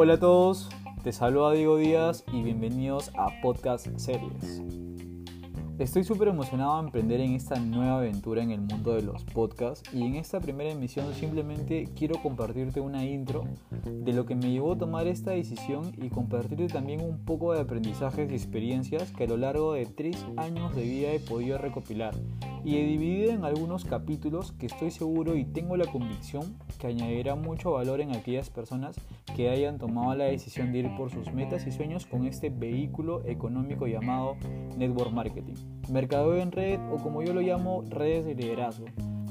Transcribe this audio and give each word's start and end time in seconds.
Hola 0.00 0.14
a 0.14 0.20
todos, 0.20 0.68
te 1.02 1.10
saluda 1.10 1.50
Diego 1.50 1.76
Díaz 1.76 2.22
y 2.32 2.44
bienvenidos 2.44 3.10
a 3.16 3.40
Podcast 3.42 3.88
Series. 3.96 4.62
Estoy 5.80 6.04
súper 6.04 6.28
emocionado 6.28 6.76
a 6.76 6.78
emprender 6.78 7.18
en 7.18 7.32
esta 7.32 7.58
nueva 7.58 7.98
aventura 7.98 8.44
en 8.44 8.52
el 8.52 8.60
mundo 8.60 8.94
de 8.94 9.02
los 9.02 9.24
podcasts 9.24 9.92
y 9.92 10.04
en 10.04 10.14
esta 10.14 10.38
primera 10.38 10.70
emisión 10.70 11.12
simplemente 11.14 11.88
quiero 11.96 12.22
compartirte 12.22 12.78
una 12.78 13.04
intro 13.04 13.42
de 13.86 14.12
lo 14.12 14.24
que 14.24 14.36
me 14.36 14.52
llevó 14.52 14.74
a 14.74 14.78
tomar 14.78 15.08
esta 15.08 15.32
decisión 15.32 15.92
y 15.96 16.10
compartirte 16.10 16.68
también 16.68 17.00
un 17.00 17.24
poco 17.24 17.52
de 17.52 17.62
aprendizajes 17.62 18.30
y 18.30 18.34
experiencias 18.34 19.10
que 19.10 19.24
a 19.24 19.28
lo 19.28 19.36
largo 19.36 19.72
de 19.72 19.86
tres 19.86 20.24
años 20.36 20.76
de 20.76 20.82
vida 20.82 21.10
he 21.10 21.18
podido 21.18 21.58
recopilar 21.58 22.14
y 22.64 22.76
he 22.76 22.84
dividido 22.84 23.32
en 23.32 23.44
algunos 23.44 23.84
capítulos 23.84 24.52
que 24.52 24.66
estoy 24.66 24.90
seguro 24.90 25.36
y 25.36 25.44
tengo 25.44 25.76
la 25.76 25.86
convicción 25.86 26.56
que 26.78 26.88
añadirá 26.88 27.34
mucho 27.34 27.72
valor 27.72 28.00
en 28.00 28.14
aquellas 28.14 28.50
personas 28.50 28.96
que 29.36 29.50
hayan 29.50 29.78
tomado 29.78 30.14
la 30.14 30.24
decisión 30.24 30.72
de 30.72 30.80
ir 30.80 30.96
por 30.96 31.10
sus 31.10 31.32
metas 31.32 31.66
y 31.66 31.72
sueños 31.72 32.06
con 32.06 32.26
este 32.26 32.50
vehículo 32.50 33.24
económico 33.24 33.86
llamado 33.86 34.36
Network 34.76 35.12
Marketing, 35.12 35.54
mercado 35.90 36.36
en 36.36 36.52
red 36.52 36.80
o 36.92 36.96
como 36.96 37.22
yo 37.22 37.32
lo 37.32 37.40
llamo 37.40 37.84
redes 37.88 38.24
de 38.24 38.34
liderazgo 38.34 38.86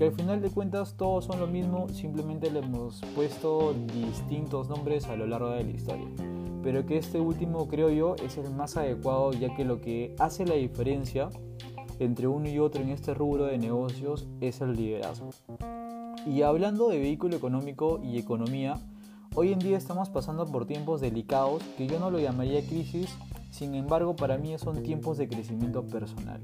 que 0.00 0.06
al 0.06 0.12
final 0.12 0.40
de 0.40 0.48
cuentas 0.48 0.94
todos 0.96 1.26
son 1.26 1.40
lo 1.40 1.46
mismo, 1.46 1.86
simplemente 1.90 2.50
le 2.50 2.60
hemos 2.60 3.02
puesto 3.14 3.74
distintos 3.92 4.66
nombres 4.70 5.06
a 5.08 5.14
lo 5.14 5.26
largo 5.26 5.50
de 5.50 5.62
la 5.62 5.70
historia. 5.72 6.06
Pero 6.62 6.86
que 6.86 6.96
este 6.96 7.20
último 7.20 7.68
creo 7.68 7.90
yo 7.90 8.16
es 8.16 8.38
el 8.38 8.50
más 8.50 8.78
adecuado 8.78 9.32
ya 9.32 9.54
que 9.54 9.66
lo 9.66 9.82
que 9.82 10.14
hace 10.18 10.46
la 10.46 10.54
diferencia 10.54 11.28
entre 12.00 12.26
uno 12.26 12.48
y 12.48 12.58
otro 12.58 12.82
en 12.82 12.88
este 12.88 13.14
rubro 13.14 13.44
de 13.44 13.58
negocios 13.58 14.26
es 14.40 14.60
el 14.60 14.74
liderazgo. 14.74 15.30
Y 16.26 16.42
hablando 16.42 16.88
de 16.88 16.98
vehículo 16.98 17.36
económico 17.36 18.00
y 18.02 18.18
economía, 18.18 18.78
hoy 19.34 19.52
en 19.52 19.58
día 19.58 19.76
estamos 19.76 20.08
pasando 20.08 20.46
por 20.46 20.66
tiempos 20.66 21.00
delicados 21.00 21.62
que 21.76 21.86
yo 21.86 22.00
no 22.00 22.10
lo 22.10 22.18
llamaría 22.18 22.66
crisis, 22.66 23.14
sin 23.50 23.74
embargo 23.74 24.16
para 24.16 24.38
mí 24.38 24.56
son 24.58 24.82
tiempos 24.82 25.18
de 25.18 25.28
crecimiento 25.28 25.86
personal. 25.86 26.40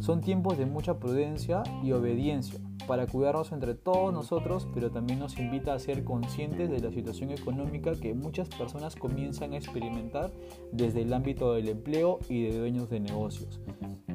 Son 0.00 0.20
tiempos 0.20 0.58
de 0.58 0.66
mucha 0.66 0.98
prudencia 0.98 1.62
y 1.82 1.92
obediencia 1.92 2.60
para 2.90 3.06
cuidarnos 3.06 3.52
entre 3.52 3.76
todos 3.76 4.12
nosotros, 4.12 4.66
pero 4.74 4.90
también 4.90 5.20
nos 5.20 5.38
invita 5.38 5.74
a 5.74 5.78
ser 5.78 6.02
conscientes 6.02 6.68
de 6.68 6.80
la 6.80 6.90
situación 6.90 7.30
económica 7.30 7.92
que 7.92 8.14
muchas 8.14 8.48
personas 8.48 8.96
comienzan 8.96 9.52
a 9.52 9.58
experimentar 9.58 10.32
desde 10.72 11.02
el 11.02 11.12
ámbito 11.12 11.54
del 11.54 11.68
empleo 11.68 12.18
y 12.28 12.42
de 12.42 12.58
dueños 12.58 12.90
de 12.90 12.98
negocios. 12.98 13.60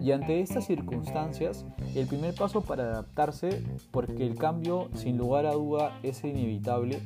Y 0.01 0.11
ante 0.11 0.41
estas 0.41 0.65
circunstancias, 0.65 1.65
el 1.95 2.05
primer 2.05 2.35
paso 2.35 2.63
para 2.63 2.83
adaptarse, 2.83 3.63
porque 3.91 4.27
el 4.27 4.35
cambio 4.35 4.89
sin 4.93 5.17
lugar 5.17 5.45
a 5.45 5.53
duda 5.53 5.97
es 6.03 6.25
inevitable, 6.25 6.99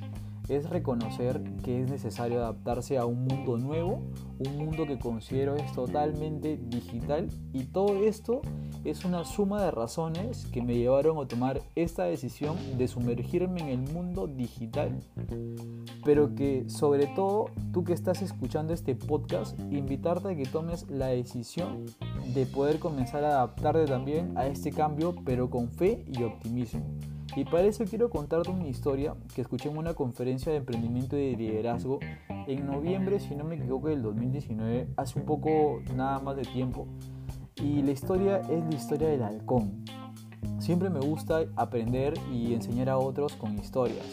es 0.50 0.69
reconocer 0.69 1.42
que 1.64 1.81
es 1.81 1.89
necesario 1.89 2.39
adaptarse 2.39 2.97
a 2.97 3.05
un 3.05 3.25
mundo 3.25 3.58
nuevo, 3.58 4.02
un 4.39 4.58
mundo 4.58 4.86
que 4.86 4.97
considero 4.97 5.55
es 5.55 5.72
totalmente 5.73 6.58
digital 6.58 7.28
y 7.53 7.66
todo 7.66 8.03
esto 8.03 8.42
es 8.83 9.05
una 9.05 9.25
suma 9.25 9.64
de 9.64 9.72
razones 9.72 10.45
que 10.47 10.61
me 10.61 10.75
llevaron 10.75 11.17
a 11.17 11.27
tomar 11.27 11.61
esta 11.75 12.05
decisión 12.05 12.55
de 12.77 12.88
sumergirme 12.88 13.61
en 13.61 13.67
el 13.70 13.94
mundo 13.94 14.27
digital. 14.27 15.00
Pero 16.03 16.33
que 16.33 16.70
sobre 16.70 17.08
todo 17.08 17.45
tú 17.73 17.83
que 17.83 17.94
estás 17.94 18.22
escuchando 18.22 18.73
este 18.73 18.95
podcast, 18.95 19.59
invitarte 19.72 20.30
a 20.30 20.36
que 20.36 20.45
tomes 20.45 20.89
la 20.89 21.08
decisión 21.08 21.86
de 22.33 22.45
poder 22.45 22.80
comenzar 22.80 23.23
a 23.23 23.30
adaptarte 23.30 23.86
también 23.86 24.38
a 24.38 24.47
este 24.47 24.72
cambio, 24.72 25.16
pero 25.25 25.50
con 25.50 25.70
fe 25.70 26.05
y 26.08 26.23
optimismo. 26.23 26.81
Y 27.35 27.45
para 27.45 27.63
eso 27.63 27.85
quiero 27.85 28.09
contarte 28.09 28.49
una 28.49 28.67
historia 28.67 29.16
que 29.33 29.41
escuché 29.41 29.69
en 29.69 29.77
una 29.77 29.94
conferencia 29.94 30.52
de 30.52 30.58
emprendimiento 30.58 31.17
y 31.17 31.31
de 31.31 31.38
liderazgo 31.38 31.99
en 32.47 32.66
noviembre, 32.66 33.19
si 33.19 33.36
no 33.36 33.44
me 33.44 33.55
equivoco, 33.55 33.89
del 33.89 34.02
2019, 34.02 34.87
hace 34.98 35.20
un 35.20 35.26
poco 35.26 35.81
nada 35.95 36.20
más 36.20 36.36
de 36.36 36.43
tiempo. 36.43 36.87
Y 37.55 37.81
la 37.81 37.92
historia 37.92 38.37
es 38.49 38.64
la 38.64 38.76
historia 38.76 39.08
del 39.09 39.23
halcón. 39.23 39.83
Siempre 40.59 40.89
me 40.89 40.99
gusta 40.99 41.45
aprender 41.55 42.14
y 42.31 42.53
enseñar 42.53 42.89
a 42.89 42.98
otros 42.98 43.33
con 43.33 43.58
historias. 43.58 44.05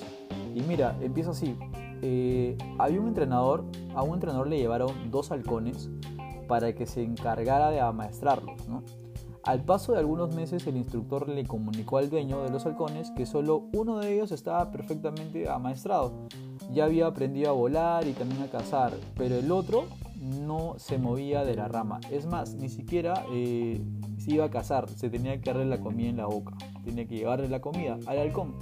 Y 0.54 0.60
mira, 0.62 0.96
empiezo 1.00 1.30
así. 1.30 1.56
Eh, 2.02 2.56
había 2.78 3.00
un 3.00 3.08
entrenador, 3.08 3.64
a 3.94 4.02
un 4.02 4.14
entrenador 4.14 4.48
le 4.48 4.58
llevaron 4.58 5.10
dos 5.10 5.30
halcones 5.30 5.90
para 6.46 6.74
que 6.74 6.86
se 6.86 7.02
encargara 7.02 7.70
de 7.70 7.80
amaestrarlos, 7.80 8.68
¿no? 8.68 8.82
Al 9.46 9.62
paso 9.62 9.92
de 9.92 10.00
algunos 10.00 10.34
meses 10.34 10.66
el 10.66 10.76
instructor 10.76 11.28
le 11.28 11.46
comunicó 11.46 11.98
al 11.98 12.10
dueño 12.10 12.42
de 12.42 12.50
los 12.50 12.66
halcones 12.66 13.12
que 13.12 13.26
solo 13.26 13.68
uno 13.72 14.00
de 14.00 14.12
ellos 14.12 14.32
estaba 14.32 14.72
perfectamente 14.72 15.48
amaestrado. 15.48 16.26
Ya 16.72 16.84
había 16.84 17.06
aprendido 17.06 17.50
a 17.50 17.52
volar 17.52 18.08
y 18.08 18.12
también 18.12 18.42
a 18.42 18.50
cazar, 18.50 18.92
pero 19.16 19.36
el 19.36 19.52
otro 19.52 19.84
no 20.20 20.74
se 20.78 20.98
movía 20.98 21.44
de 21.44 21.54
la 21.54 21.68
rama. 21.68 22.00
Es 22.10 22.26
más, 22.26 22.54
ni 22.54 22.68
siquiera 22.68 23.24
eh, 23.30 23.80
se 24.18 24.32
iba 24.32 24.46
a 24.46 24.50
cazar, 24.50 24.88
se 24.88 25.10
tenía 25.10 25.40
que 25.40 25.52
darle 25.52 25.66
la 25.66 25.80
comida 25.80 26.08
en 26.08 26.16
la 26.16 26.26
boca. 26.26 26.56
Tenía 26.84 27.06
que 27.06 27.14
llevarle 27.14 27.48
la 27.48 27.60
comida 27.60 27.98
al 28.06 28.18
halcón. 28.18 28.56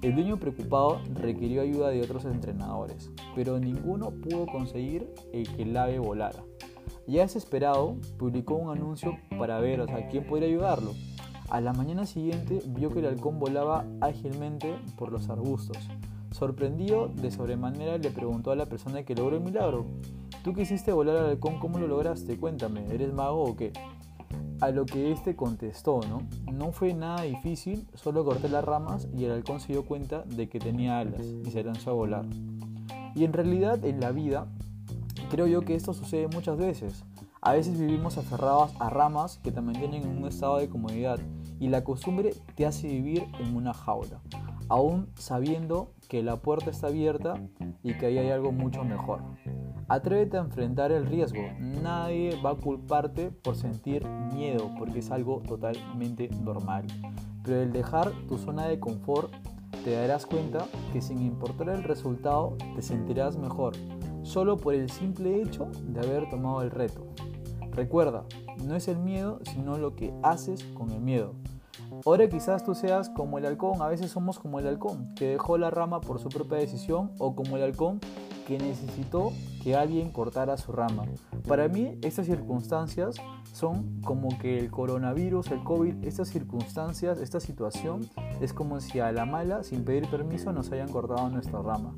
El 0.00 0.14
dueño 0.14 0.38
preocupado 0.38 0.98
requirió 1.12 1.60
ayuda 1.60 1.90
de 1.90 2.00
otros 2.00 2.24
entrenadores, 2.24 3.10
pero 3.34 3.60
ninguno 3.60 4.10
pudo 4.10 4.46
conseguir 4.46 5.12
el 5.34 5.46
que 5.54 5.62
el 5.64 5.76
ave 5.76 5.98
volara. 5.98 6.42
Ya 7.06 7.22
desesperado, 7.22 7.96
publicó 8.18 8.54
un 8.54 8.76
anuncio 8.76 9.18
para 9.38 9.58
ver 9.60 9.80
a 9.80 10.08
quién 10.08 10.24
podría 10.24 10.48
ayudarlo. 10.48 10.92
A 11.50 11.60
la 11.60 11.72
mañana 11.72 12.06
siguiente 12.06 12.62
vio 12.68 12.90
que 12.90 13.00
el 13.00 13.06
halcón 13.06 13.38
volaba 13.38 13.84
ágilmente 14.00 14.74
por 14.96 15.12
los 15.12 15.28
arbustos. 15.28 15.76
Sorprendido 16.30 17.08
de 17.08 17.30
sobremanera 17.30 17.98
le 17.98 18.10
preguntó 18.10 18.52
a 18.52 18.56
la 18.56 18.66
persona 18.66 19.02
que 19.02 19.14
logró 19.14 19.36
el 19.36 19.42
milagro, 19.42 19.84
¿tú 20.42 20.54
quisiste 20.54 20.92
volar 20.92 21.16
al 21.16 21.26
halcón? 21.26 21.58
¿Cómo 21.58 21.78
lo 21.78 21.88
lograste? 21.88 22.38
Cuéntame, 22.38 22.86
¿eres 22.90 23.12
mago 23.12 23.42
o 23.42 23.56
qué? 23.56 23.72
A 24.60 24.70
lo 24.70 24.86
que 24.86 25.12
este 25.12 25.36
contestó, 25.36 26.00
¿no? 26.08 26.22
No 26.50 26.72
fue 26.72 26.94
nada 26.94 27.22
difícil, 27.22 27.86
solo 27.94 28.24
corté 28.24 28.48
las 28.48 28.64
ramas 28.64 29.08
y 29.12 29.24
el 29.24 29.32
halcón 29.32 29.60
se 29.60 29.72
dio 29.72 29.84
cuenta 29.84 30.22
de 30.22 30.48
que 30.48 30.58
tenía 30.58 31.00
alas 31.00 31.26
y 31.26 31.50
se 31.50 31.64
lanzó 31.64 31.90
a 31.90 31.94
volar. 31.94 32.24
Y 33.14 33.24
en 33.24 33.32
realidad 33.34 33.84
en 33.84 34.00
la 34.00 34.12
vida 34.12 34.46
Creo 35.32 35.46
yo 35.46 35.62
que 35.62 35.74
esto 35.74 35.94
sucede 35.94 36.28
muchas 36.28 36.58
veces. 36.58 37.06
A 37.40 37.54
veces 37.54 37.80
vivimos 37.80 38.18
aferrados 38.18 38.70
a 38.78 38.90
ramas 38.90 39.38
que 39.38 39.50
te 39.50 39.62
mantienen 39.62 40.02
en 40.02 40.18
un 40.18 40.28
estado 40.28 40.58
de 40.58 40.68
comodidad 40.68 41.18
y 41.58 41.68
la 41.70 41.84
costumbre 41.84 42.34
te 42.54 42.66
hace 42.66 42.86
vivir 42.86 43.24
en 43.40 43.56
una 43.56 43.72
jaula, 43.72 44.20
aún 44.68 45.08
sabiendo 45.14 45.94
que 46.10 46.22
la 46.22 46.36
puerta 46.36 46.68
está 46.68 46.88
abierta 46.88 47.40
y 47.82 47.94
que 47.94 48.04
ahí 48.04 48.18
hay 48.18 48.28
algo 48.28 48.52
mucho 48.52 48.84
mejor. 48.84 49.22
Atrévete 49.88 50.36
a 50.36 50.40
enfrentar 50.40 50.92
el 50.92 51.06
riesgo. 51.06 51.40
Nadie 51.82 52.38
va 52.44 52.50
a 52.50 52.56
culparte 52.56 53.30
por 53.30 53.56
sentir 53.56 54.06
miedo 54.34 54.70
porque 54.78 54.98
es 54.98 55.10
algo 55.10 55.40
totalmente 55.48 56.28
normal. 56.42 56.84
Pero 57.42 57.62
el 57.62 57.72
dejar 57.72 58.12
tu 58.28 58.36
zona 58.36 58.66
de 58.66 58.78
confort 58.78 59.32
te 59.82 59.92
darás 59.92 60.26
cuenta 60.26 60.66
que 60.92 61.00
sin 61.00 61.22
importar 61.22 61.70
el 61.70 61.84
resultado 61.84 62.58
te 62.76 62.82
sentirás 62.82 63.38
mejor 63.38 63.72
solo 64.22 64.56
por 64.56 64.74
el 64.74 64.90
simple 64.90 65.42
hecho 65.42 65.70
de 65.86 66.00
haber 66.00 66.28
tomado 66.30 66.62
el 66.62 66.70
reto. 66.70 67.06
Recuerda, 67.72 68.24
no 68.64 68.76
es 68.76 68.88
el 68.88 68.98
miedo, 68.98 69.40
sino 69.52 69.78
lo 69.78 69.96
que 69.96 70.12
haces 70.22 70.64
con 70.74 70.90
el 70.90 71.00
miedo. 71.00 71.34
Ahora 72.04 72.28
quizás 72.28 72.64
tú 72.64 72.74
seas 72.74 73.10
como 73.10 73.38
el 73.38 73.46
halcón, 73.46 73.80
a 73.80 73.88
veces 73.88 74.10
somos 74.10 74.38
como 74.38 74.58
el 74.58 74.66
halcón, 74.66 75.14
que 75.14 75.28
dejó 75.28 75.56
la 75.58 75.70
rama 75.70 76.00
por 76.00 76.18
su 76.18 76.28
propia 76.28 76.58
decisión, 76.58 77.12
o 77.18 77.34
como 77.34 77.56
el 77.56 77.62
halcón 77.62 78.00
que 78.46 78.58
necesitó 78.58 79.32
que 79.62 79.76
alguien 79.76 80.10
cortara 80.10 80.56
su 80.56 80.72
rama. 80.72 81.04
Para 81.46 81.68
mí 81.68 81.98
estas 82.02 82.26
circunstancias 82.26 83.16
son 83.52 84.00
como 84.02 84.36
que 84.38 84.58
el 84.58 84.70
coronavirus, 84.70 85.50
el 85.52 85.62
COVID, 85.62 86.04
estas 86.04 86.28
circunstancias, 86.28 87.20
esta 87.20 87.40
situación 87.40 88.08
es 88.40 88.52
como 88.52 88.80
si 88.80 88.98
a 88.98 89.12
la 89.12 89.24
mala, 89.24 89.62
sin 89.62 89.84
pedir 89.84 90.08
permiso, 90.08 90.52
nos 90.52 90.72
hayan 90.72 90.88
cortado 90.88 91.28
nuestra 91.28 91.62
rama. 91.62 91.94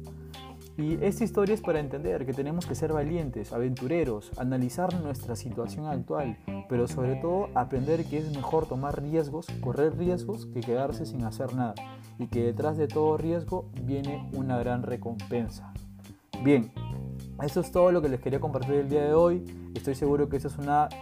Y 0.77 0.99
esta 1.05 1.23
historia 1.23 1.55
es 1.55 1.61
para 1.61 1.79
entender 1.79 2.27
que 2.27 2.33
tenemos 2.33 2.67
que 2.67 2.75
ser 2.75 2.93
valientes, 2.93 3.53
aventureros, 3.53 4.33
analizar 4.39 4.93
nuestra 5.01 5.37
situación 5.37 5.87
actual, 5.87 6.37
pero 6.69 6.89
sobre 6.89 7.15
todo 7.17 7.49
aprender 7.55 8.05
que 8.05 8.19
es 8.19 8.35
mejor 8.35 8.67
tomar 8.67 9.01
riesgos, 9.01 9.47
correr 9.61 9.97
riesgos, 9.97 10.47
que 10.47 10.61
quedarse 10.61 11.07
sin 11.07 11.23
hacer 11.25 11.55
nada. 11.55 11.75
Y 12.19 12.27
que 12.27 12.43
detrás 12.43 12.77
de 12.77 12.89
todo 12.89 13.17
riesgo 13.17 13.71
viene 13.83 14.29
una 14.35 14.59
gran 14.59 14.83
recompensa. 14.83 15.73
Bien, 16.43 16.73
eso 17.43 17.61
es 17.61 17.73
todo 17.73 17.91
lo 17.91 18.01
que 18.01 18.09
les 18.09 18.21
quería 18.21 18.41
compartir 18.41 18.75
el 18.75 18.89
día 18.89 19.03
de 19.03 19.15
hoy. 19.15 19.45
Estoy 19.75 19.95
seguro 19.95 20.29
que 20.29 20.37
este 20.37 20.49
es 20.49 20.55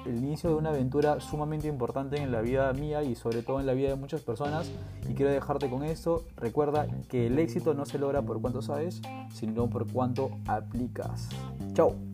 el 0.06 0.16
inicio 0.16 0.50
de 0.50 0.56
una 0.56 0.70
aventura 0.70 1.20
sumamente 1.20 1.68
importante 1.68 2.16
en 2.16 2.32
la 2.32 2.40
vida 2.40 2.72
mía 2.72 3.02
y 3.02 3.14
sobre 3.14 3.42
todo 3.42 3.60
en 3.60 3.66
la 3.66 3.74
vida 3.74 3.90
de 3.90 3.96
muchas 3.96 4.22
personas. 4.22 4.70
Y 5.08 5.14
quiero 5.14 5.30
dejarte 5.30 5.68
con 5.68 5.84
esto. 5.84 6.24
Recuerda 6.36 6.86
que 7.08 7.26
el 7.26 7.38
éxito 7.38 7.74
no 7.74 7.84
se 7.84 7.98
logra 7.98 8.22
por 8.22 8.40
cuánto 8.40 8.62
sabes, 8.62 9.02
sino 9.32 9.68
por 9.68 9.90
cuánto 9.90 10.30
aplicas. 10.46 11.28
Chao. 11.74 12.11